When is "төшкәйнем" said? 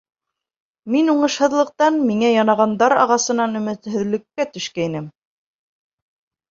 4.57-5.17